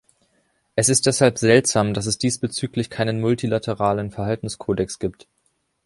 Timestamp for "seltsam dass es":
1.37-2.17